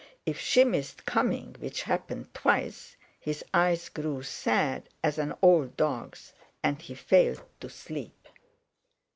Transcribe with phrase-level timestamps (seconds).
[0.25, 6.33] If she missed coming, which happened twice, his eyes grew sad as an old dog's,
[6.63, 8.27] and he failed to sleep.